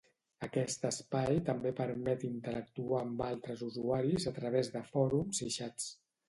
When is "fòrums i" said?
4.89-5.53